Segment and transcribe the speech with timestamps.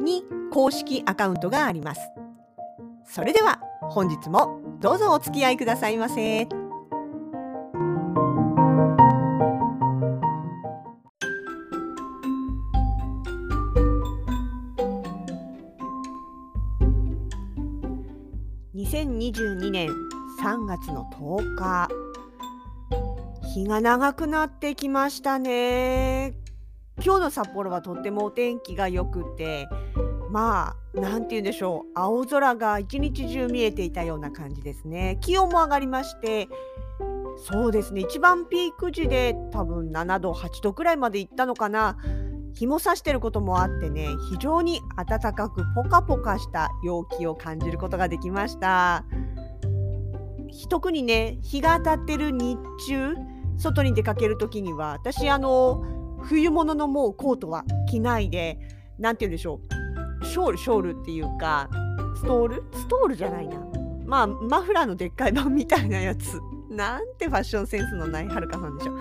[0.00, 2.00] に公式アカウントがあります。
[3.04, 6.48] それでは本日もどうぞお付き合いくださいませ。
[18.74, 19.88] 2022年
[20.42, 21.88] 3月の10日
[23.54, 26.39] 日が長くなってきましたね。
[27.02, 29.68] 今日の札幌はとってもお天気が良くて
[30.30, 31.90] まあ何て言うんでしょう。
[31.94, 35.18] 青空が一日中見えていたような感じですね。
[35.20, 36.48] 気温も上がりまして
[37.48, 38.02] そうですね。
[38.02, 41.96] 一番ピーク時で多分7度8度くらいまで行ったのかな。
[42.52, 49.04] 日も差してることもあってね非常に暖かくポカポカした陽気を感じることができました。
[50.68, 53.14] 特にね日が当たってる日中
[53.56, 55.84] 外に出かける時には私あの
[56.22, 58.58] 冬物のもうコートは着ないで
[58.98, 59.60] 何て言うんでしょ
[60.22, 60.24] う。
[60.24, 61.68] ショールショールっていうか
[62.16, 62.64] ストール？
[62.72, 63.58] ストールじゃないな。
[64.04, 66.40] まあマフラーのでっかい版みたいなやつ。
[66.68, 68.94] なんてファッションセンスのないはるかさんでしょ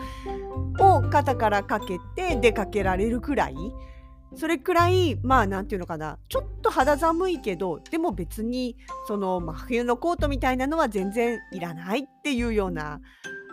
[0.97, 3.55] を肩からかけて出かけられるくらい。
[4.35, 6.17] それくらいまあ何て言うのかな。
[6.29, 13.01] ちょっと肌寒いけどでも別にその真冬のコートみたいなのは全然いらないっていうような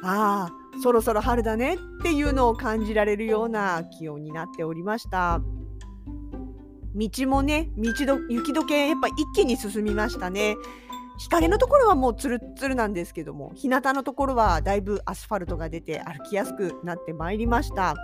[0.03, 5.41] ああそろそろ春だねっていうのを感じられるような気温になっておりました。
[6.95, 10.57] 道もね道ど雪解けやっぱ一気に進みましたね。
[11.19, 17.95] 日陰のところはもうツルツルなんですけども日向のところはだいぶアスファルトが出て歩きやすくなってまいりました。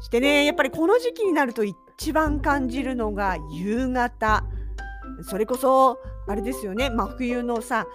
[0.00, 4.44] してねやっぱりこの時期になると一番感じるのが夕方。
[5.22, 7.86] それこそあれですよね真冬のさ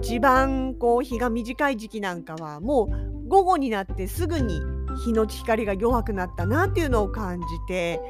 [0.00, 2.88] 一番こう日が短い時期なんかはも
[3.24, 4.60] う午後になってすぐに
[5.04, 8.00] 日の光が弱くなったなっていうのを感じて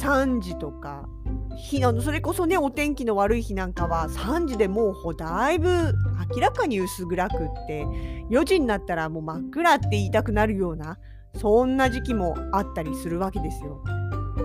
[0.00, 1.08] 3時とか
[1.56, 5.92] 日のそれこそねお天気の悪い日なんかは3時でもうだいぶ
[6.34, 7.84] 明らかに薄暗くって
[8.30, 10.98] 4時になったらもう真っ暗って言いたくなるような
[11.36, 13.82] そんな時期もあったりするわけですよ。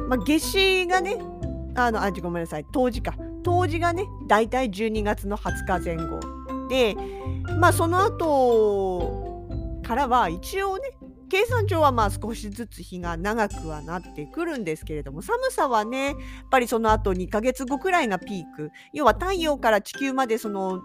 [0.09, 1.17] まあ、夏至がね
[1.75, 3.15] あのあごめんなさい冬至か
[3.45, 6.19] 冬至がねだいたい12月の20日前後
[6.67, 6.95] で
[7.59, 9.47] まあその後
[9.85, 10.89] からは一応ね
[11.29, 16.15] 計算上はまあ少しずつ日が長くはなってくるんですけれども寒さはねやっ
[16.49, 20.81] ぱりその後2ヶ月後くらいがピーク要は太陽から地球までその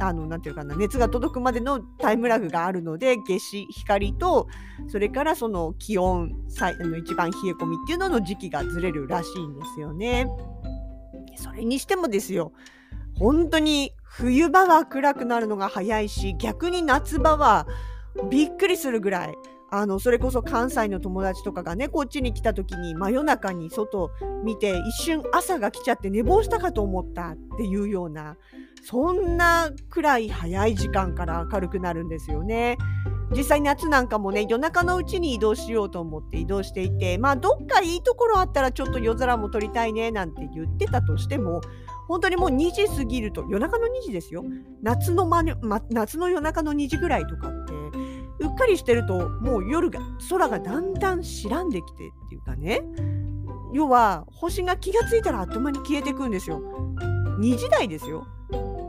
[0.00, 4.48] あのなていうかな熱が届くまでのタイムラグがあるので夏至光と
[4.88, 10.26] それからその気温あの一番冷え込みっていうのの時期がずれるらしいんですよね。
[11.36, 12.52] それにしてもですよ
[13.18, 17.66] 本当に冬場は暗くなるのが早いし逆に夏場は
[18.30, 19.34] びっくりするぐらい
[19.70, 24.10] あのそれこそ関西の友達とかがねこっちに来た時に真夜中に外
[24.44, 28.36] 見て一瞬朝が来ちゃって寝坊したかと思ったっていうような
[28.84, 32.76] そんなくらい早い時間から明るくなるんですよね。
[33.30, 41.60] 実際夏なんかもね夜中のうちに移動しようと思って移動していてまあどっかいいところあったらちょっと夜空も撮りたいねなんて言ってたとしても
[42.06, 44.44] 本当にもう2時過ぎると夜中の2時ですよ。
[44.82, 47.72] 夏の,、まま、夏の夜中の2時ぐらいとかって
[48.40, 52.82] うっかりしてるともう夜が空がだんだん白んできてっていうかね。
[53.72, 56.60] 要は星が気がついたらあっという間に消えていくんですよ。
[57.40, 58.26] 2時台ですよ。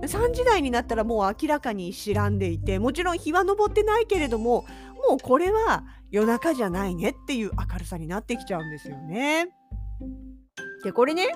[0.06, 4.66] 3時台になったらもう明らかに白んでいてもちろん日は昇ってないけれども
[5.10, 9.50] もうこれは夜中じゃないねっていう明るさになってきちゃうんですよね。
[10.84, 11.28] でこれね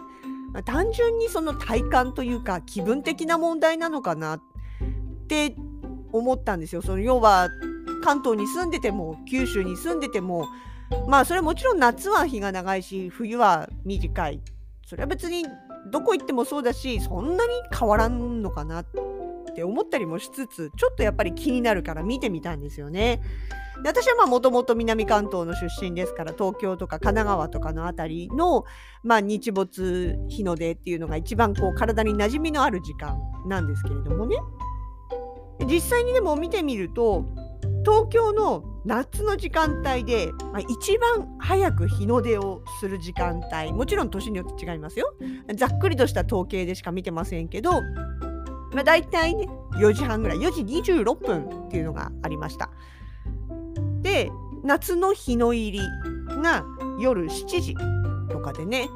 [0.66, 4.42] 単純にその体感というか気分的な問題なのかなっ
[5.28, 5.56] て
[6.12, 6.82] 思ったんですよ。
[6.82, 7.50] その要は
[8.04, 10.48] 関東に住んでても九州に住んでても
[11.08, 14.42] まあそれはもちろん夏は日が長いし冬は短い
[14.86, 15.46] それは別に
[15.88, 18.86] どこ行ってもそうだしそんなに変わらんのかなっ
[19.56, 23.22] て思ったりもしつつちょっとやっぱり気になるから見てみたんですよね。
[23.82, 28.66] で私はもともと南関東の出身ですから東京とか神奈川とかの辺りの、
[29.04, 33.18] まあ、日没日の出っていうのが一番こう体に馴染みのある時間
[33.48, 34.36] なんですけれどもね
[35.66, 37.26] 実際にでも見てみると
[37.86, 45.14] 東京の夏の時間帯で、まあ、一番早く日の出をする時間帯もちろん年によって違いますよ。
[45.56, 47.82] ざっくりとした統計でしか見てませんけど、
[48.74, 50.62] まあ、大体ね4時半ぐらい4時
[50.94, 52.70] 26分っていうのがありました。
[54.02, 54.32] で
[54.64, 55.80] 夏の日の入り
[56.42, 56.64] が
[57.00, 57.76] 夜7時
[58.30, 58.90] とかでね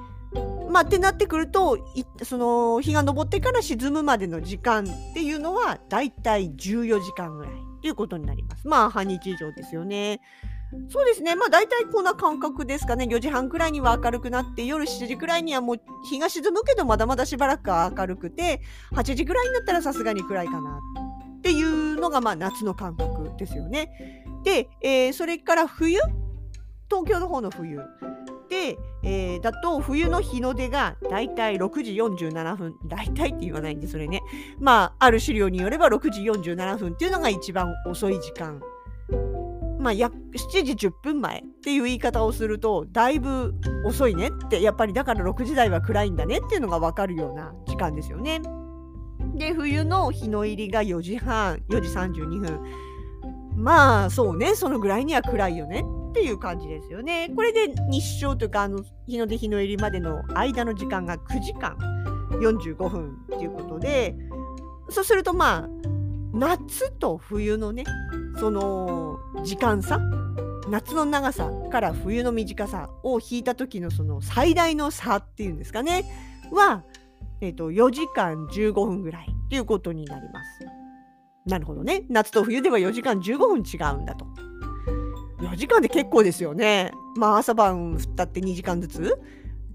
[0.70, 1.78] まあ、ってなってくると
[2.24, 7.73] その日が昇ってから沈むまでの時間っていうのはだいたい14時間ぐらい。
[7.88, 8.68] いうことになります。
[8.68, 10.22] まあ半日以上ですよね。
[10.90, 11.36] そうですね。
[11.36, 13.06] まあ大体こんな感覚ですかね。
[13.06, 18.62] 4時半くらいには明るくなって、夜7時くらいにはもう日が沈むけど、まだまだしばらくは明るくて、
[18.94, 20.80] 8時くらいになったらさすがに暗いかな
[21.38, 24.24] っていうのがまあ夏の感覚ですよね。
[24.44, 26.00] で、えー、それから冬
[26.90, 27.80] 東京の方の冬。
[28.64, 32.76] で、えー、だと冬の日の出がだいたい6時47分。
[32.88, 34.22] だいたいって言わないんでそれね。
[34.60, 38.62] まあある資料によれば6時47分っていうのが一番遅い時間。
[39.80, 40.10] まあ、7
[40.64, 48.42] 時10分前っていう言い方をするとだいぶ遅いねってやっぱりだから6時台は暗いんだねっていうのが分かるような時間ですよね。
[49.36, 52.62] で冬の日の入りが4時半4時32分。
[53.58, 54.56] まあそうね。
[54.56, 55.84] そのぐらいには暗いよね。
[56.14, 57.32] っていう感じですよね。
[57.36, 61.76] これで日照というかあの日の出日の入りまでの間の時間が9時間
[62.34, 64.16] 45分っていうことで
[64.90, 65.70] そうするとまあ
[66.34, 67.84] 夏と冬のね
[68.40, 70.00] その時間差
[70.70, 76.06] 夏の長さから冬の短さを引いた時のその最大の差っていうんですかね
[76.52, 76.84] は、
[77.42, 80.60] えーと、4時間15分ぐらいっていうことになります。
[81.48, 84.43] なるほどね夏と冬では4時間15分違うんだと。
[85.54, 86.92] 4時間で結構ですよね。
[87.16, 89.20] まあ朝晩降ったって2時間ずつ？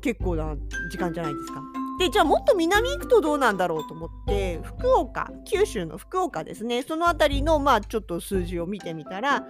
[0.00, 0.56] 結構な
[0.90, 1.62] 時間じゃないですか。
[1.98, 6.82] でじゃあもっと南行くとどうなんだろうと思って福岡九州の福岡ですね。
[6.82, 9.46] その辺りのまあちょっと数字を見てみたら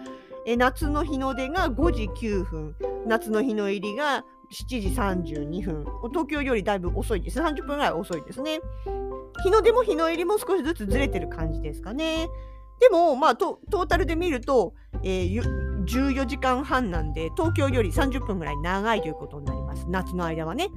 [0.46, 2.76] え夏の日の出が5時9分。
[3.06, 5.86] 夏の日の入りが7時32分。
[6.10, 7.40] 東京よりだいぶ遅いです。
[7.40, 8.60] 30分ぐらい遅いですね。
[9.42, 12.28] 日の出も日の入りも少しずつずれてる感じですかね。
[12.80, 14.72] でもまあトータルで見ると、
[15.02, 15.34] えー、
[15.88, 19.86] 14時間半なんで、東京より30分ぐらい長いということになります。
[19.88, 20.68] 夏の間はね。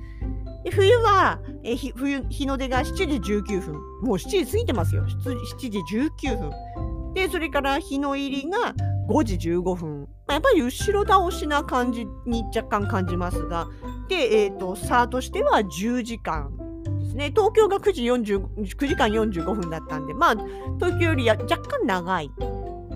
[0.71, 3.73] 冬は、えひ冬日の出が7時19分。
[4.01, 5.05] もう7時過ぎてますよ。
[5.05, 5.79] 7時
[6.23, 7.13] 19分。
[7.13, 8.73] で、それから日の入りが
[9.09, 10.07] 5時15分。
[10.29, 13.67] やっぱり後ろ倒しな感じに若干感じますが、
[14.07, 16.55] で、え、ー、と、差としては10時間
[16.99, 17.31] ですね。
[17.31, 20.35] 東京が9時9時間45分だったんで、まあ、
[20.79, 22.31] 東京より若干長い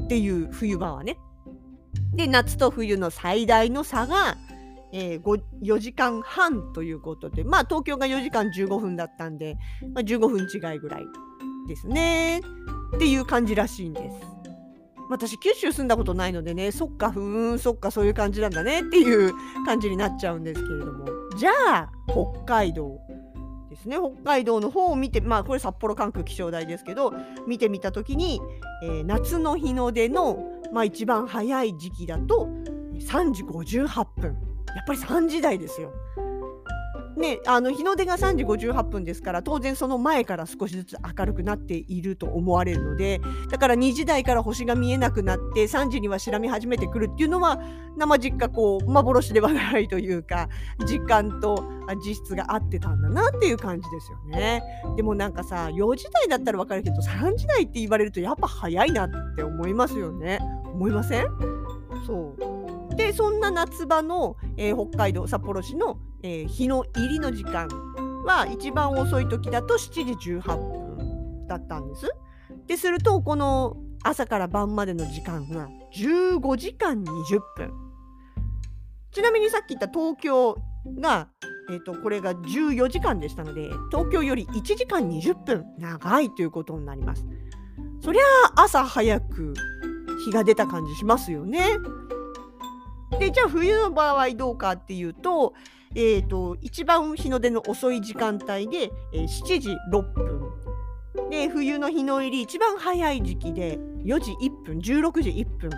[0.05, 1.17] っていう冬場はね。
[2.15, 4.37] で夏と冬の最大の差が、
[4.93, 9.57] えー、4時間半ということでまあ東京が4時間15分だったんで、
[9.93, 11.05] まあ、15分違いぐらい
[11.67, 12.41] ですね。
[12.95, 14.15] っていう感じらしいんです。
[15.09, 19.33] 私九州住んだことないのでねそっかふーんそっかそういう感じなんだねっていう
[19.65, 21.05] 感じになっちゃうんですけれども。
[21.37, 22.97] じゃあ北海道
[23.69, 23.97] ですね。
[23.97, 27.13] 北海道の方を見てまあこれ札幌管区気象台ですけど
[27.45, 28.39] 見てみた時に、
[28.83, 32.47] えー、夏の日の出のまあ、一番早い時期だと
[32.99, 34.33] 3時58分
[34.75, 35.91] やっぱり3時台ですよ。
[37.17, 47.61] ね、あの日の出が3時58分ですから当然その前から少しずつ明るくなっていると思われるのでだから2時台から星が見えなくなって3時には白み始めてくるっていうのは
[47.97, 50.49] 生実家こう幻ではないというか
[50.85, 51.63] 実感と
[52.05, 54.61] 実質が合ってたんだなっていう感じですよね。
[54.97, 60.39] でもなんかさ4時台だったらわかるけど3時台って言われるとやっぱ早いなって思いますよね。
[60.75, 61.25] 思いません？
[62.05, 67.67] そうでそんな夏場の、えー、北海道札幌市の、えー、日の入りの時間
[68.25, 72.09] は一番遅い時だと7時18分だったんです。
[72.67, 77.73] でするとこの朝から晩までの時間が15時間20分。
[79.11, 80.57] ちなみにさっき言った東京
[80.99, 81.29] が、
[81.71, 87.25] えーと、これが14時間でしたので東京より1時間20分長いということになります。
[88.01, 88.21] そりゃ
[88.55, 89.53] あ朝早く
[90.25, 91.79] 日が出た感じしますよね。
[93.19, 95.53] でじゃあ冬の場合どうかっていうと,、
[95.93, 100.41] えーと、一番日の出の遅い時間帯で、えー、7時6分。
[101.29, 105.69] で冬の日の入り一番早い時期で4時1分16時1分。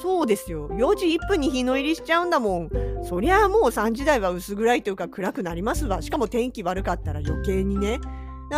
[0.00, 0.68] そうですよ。
[0.70, 2.70] 4時1分に日の入りしちゃうんだもん。
[3.02, 6.02] そりゃもう3時台は薄暗いというか暗くなりますわ。
[6.02, 8.00] しかも天気悪かったら余計にね。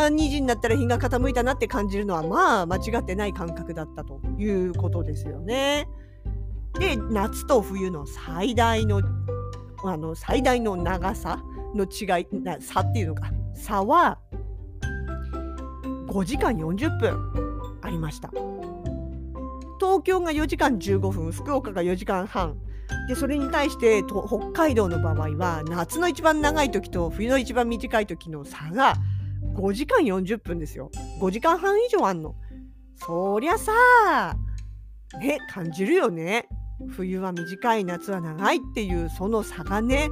[0.04, 5.88] 2時になったら日が傾いたなって感じるのはまあ間違ってない感覚だったということですよね。
[6.78, 9.00] で夏と冬の最大の
[9.84, 11.42] あの最大の長さ
[11.74, 14.18] の違いな差っていうのか差は
[16.08, 18.30] 5時間40分ありました。
[19.78, 22.56] 東京が4時間15分福岡が4時間半
[23.08, 28.94] でそれに対して北海道の場合は夏の一番長い時と冬の一番短い時の差が
[29.54, 30.90] 5時間40分ですよ。
[31.20, 32.34] 5時間半以上あんの。
[32.96, 33.72] そりゃさ
[35.20, 36.48] ね感じるよね。
[36.90, 40.08] 冬は短い夏は長いっていうその差がね。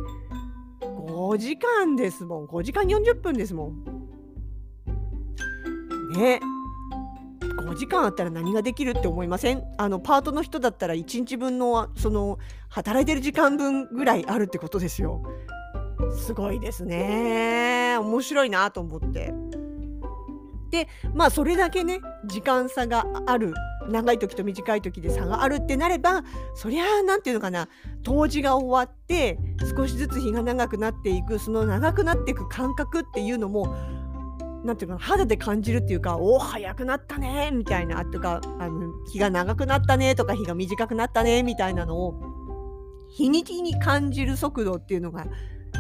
[0.81, 2.47] 5時間ですもん。
[2.47, 3.85] 5時間40分ですもん。
[6.17, 6.41] ね。
[7.41, 9.63] 5時間あったら何ができるって思いません？
[9.79, 12.39] あのパートの人だったら1日分のその
[12.69, 15.23] 働いてる時間分ぐらいあるってことですよ。
[16.13, 19.33] すごいですね面白いなと思って。
[20.71, 23.55] でまあそれだけね時間差がある
[23.89, 26.25] 長い時と短い時で差があるってなれば
[26.57, 27.69] そりゃあ何て言うのかな
[28.03, 29.39] 冬至が終わって
[29.77, 33.77] 少しずつ日が長くなっていくその長くなっていく感覚っていうのも
[34.65, 42.15] なんていうか肌で感じるっていうかおお早くなったねみたいなとかあの日が長くなったねとか日が短くなったねみたいなのを
[43.11, 45.27] 日にちに感じる速度っていうのが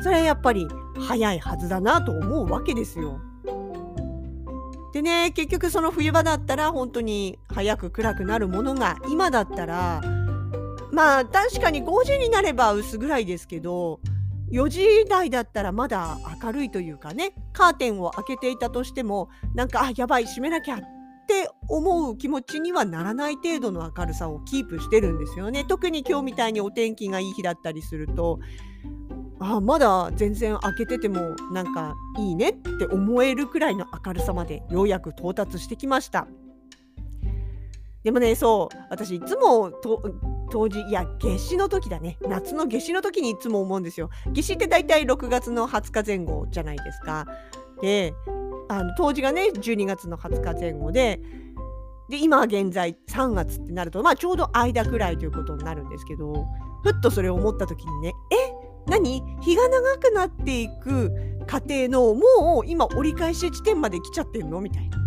[0.02, 0.66] それはやっぱり
[0.98, 3.20] 早いはずだなと思うわけですよ。
[4.92, 10.00] でね結局その冬場だったら本当に早く暗くなるものが今だったら
[10.92, 13.98] まあ確かに5時になれば薄暗いですけど
[14.52, 20.78] 4時台だったらまだ明るいというかねカーテンを開けていたとしてもなんかあやばい閉めなきゃっ
[21.26, 28.38] て思う気持ちにはならない程度の明るさをキープしてるんですよね特に今日みたいにお天気がいい日だったりすると
[29.46, 36.26] あまだ全然開けててもなんかいいねって思えるくらいの明るさまでようやく到達してきました。
[38.02, 39.70] でもねそう私いつも
[40.50, 42.16] 冬至いや夏至の時だね。
[42.22, 44.08] 夏の夏至の時にいつも思うんですよ。
[44.26, 47.26] 夏至って大体6月の20日前後じゃないですか。
[47.82, 48.14] で
[48.68, 51.20] あの冬至がね12月の20日前後で
[52.08, 56.46] で今現在3月ってなるとまあちょうど間くらいということになるんですけど
[56.82, 58.43] ふっとそれを思った時にねえ？
[58.86, 59.22] 何？
[59.42, 61.10] 日が長くなっていく
[61.46, 64.60] 過程のもう今折り返し地点まで来ちゃってんの？
[64.60, 64.98] みたいな。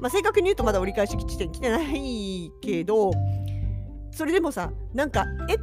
[0.00, 3.10] まあ、正確に言うとまだ折り返し地点来てないけど
[4.12, 5.56] それでもさなんかえ？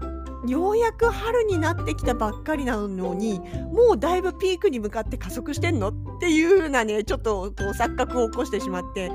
[0.47, 5.89] ようやく春になってきたばっかりなのにもうだいぶピークに向かって加速してんの？
[5.89, 9.11] っていう風なねちょっとこう錯覚を起こしてしまって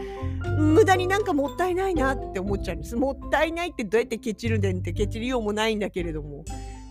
[0.58, 2.96] 無駄になんかもったいないなって思っちゃうんです。
[2.96, 6.44] もったいないってどうやってケチるねんってケチりようもないんだけれども。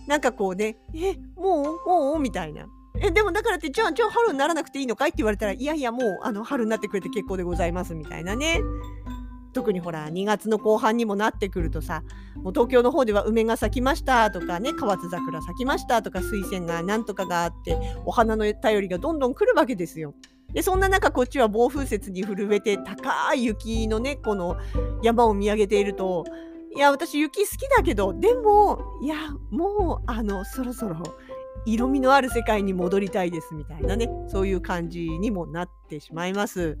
[0.06, 1.88] なんかこうねえもう？
[1.88, 2.18] もう？
[2.18, 2.66] みたいな。
[3.00, 8.60] えでもだからってじゃあじゃあ春にならなくていいのかいって言われたらいやいやもうあの春になってくれて結構でございますみたいなね。
[9.54, 12.02] 特にほら2月の後半にもなってくるとさ
[12.36, 20.14] もう東京の方では梅が咲きましたとかね河津桜咲きましたとか水仙がなんとかがあってお花の便りがどんどん来るわけですよ。
[20.54, 24.56] でそんな中こっちは暴風雪に震えて高い雪のねこの
[25.02, 26.24] 山を見上げていると
[26.74, 29.16] いや私雪好きだけどでもいや
[29.50, 31.02] もうあのそろそろ
[31.66, 36.78] 色味のある世界に戻りたいですみたいなねそういう感じにもなってしまいます。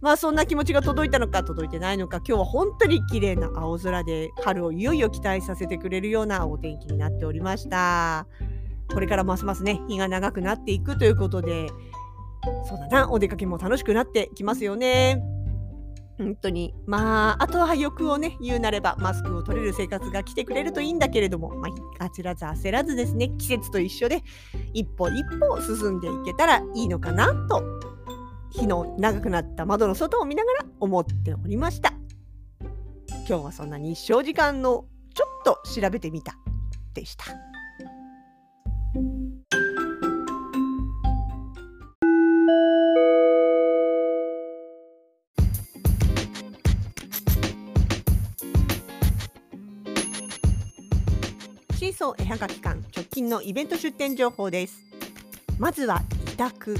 [0.00, 8.26] まあそんな気持ちが届いたのか届いてないのか今日は本当に綺麗な青空で春をいよいよ期待させてくれるようなお天気になっておりました
[8.92, 11.68] これからますますね日が長くなっていくということで
[12.66, 15.22] そうだなお出かけも楽しくなってきますよね
[16.20, 16.74] 本当に。
[16.86, 24.22] まああとは欲をね言うなればマスクを取れる生活が来てくれるといいんだけれども、まあ、焦らず焦らずですね季節と一緒で
[24.74, 27.62] 一歩一歩進んでいけたらいいのかなと
[28.52, 31.92] 日の長くなった窓の外を見ながら思っておりました。
[33.28, 36.34] 今日はそんな日照時間のちょっと調べてみた
[36.94, 37.49] でした。
[51.80, 54.84] シーソー絵はがき館直近のイベント出店情報です。
[55.58, 56.76] まずは委託。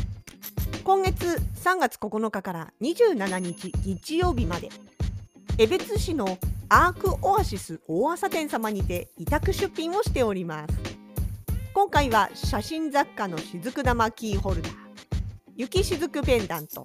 [0.84, 4.68] 今月3月9日から27日日曜日まで。
[5.56, 6.36] 江別市の
[6.68, 10.74] アークオアシス大朝店様にて委託出品をしております。
[11.72, 14.72] 今回は写真雑貨の雫玉キーホルダー
[15.56, 16.84] 雪雫ペンダント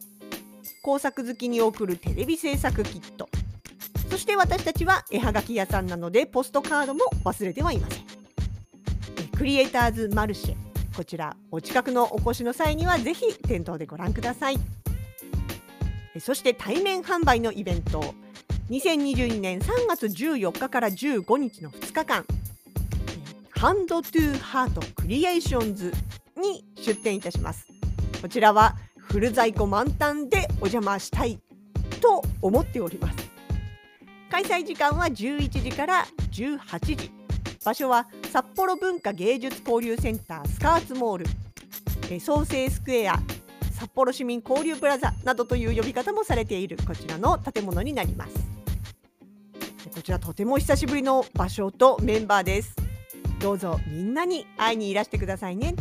[0.83, 3.24] 工作好きに送るテレビ制作キット
[4.09, 8.05] そして私たちは絵はがき屋さんなのでポストカードも忘れてはいません。
[9.37, 10.55] クリエイターズマルシェ。
[10.95, 14.57] こちらお近くのお越しの際にはぜひ店頭でご覧ください。
[16.19, 18.13] そして対面販売のイベント。
[18.69, 22.25] 2022年3月14日から15日の2日間
[23.51, 25.93] Hand to Heart Creations
[26.35, 27.67] に出店いたします。
[28.21, 31.39] こちらはフル在庫満タンでお邪魔したい
[32.01, 33.34] と思っております。
[34.29, 37.11] 開催時間は11時から18時。
[37.63, 41.25] 場所は札幌文化芸術交流センタースカーツモール。
[42.11, 43.19] え創生スクエア
[43.71, 46.77] 札幌市民交流プラザなどという呼び方もされている。
[46.85, 48.33] こちらの建物になります。
[49.93, 52.75] こちらとても久しぶりの場所とメンバーです。
[53.39, 55.75] どうぞみんなに会いにいらしてくださいね。